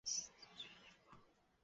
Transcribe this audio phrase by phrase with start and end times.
[0.03, 1.19] 妻子琚逸芳。